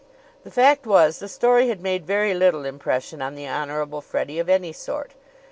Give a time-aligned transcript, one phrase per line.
[0.43, 4.49] The fact was, the story had made very little impression on the Honorable Freddie of
[4.49, 5.11] any sort.